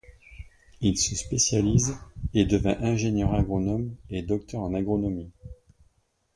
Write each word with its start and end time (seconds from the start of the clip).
Il 0.79 0.97
se 0.97 1.15
spécialise 1.15 1.95
et 2.33 2.45
devient 2.45 2.75
ingénieur 2.79 3.35
agronome 3.35 3.95
et 4.09 4.23
docteur 4.23 4.61
en 4.61 4.73
agronomie. 4.73 5.29